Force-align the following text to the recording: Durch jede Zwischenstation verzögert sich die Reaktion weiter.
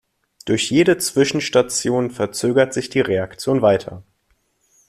Durch 0.45 0.71
jede 0.71 0.97
Zwischenstation 0.97 2.09
verzögert 2.09 2.73
sich 2.73 2.89
die 2.89 3.01
Reaktion 3.01 3.61
weiter. 3.61 4.01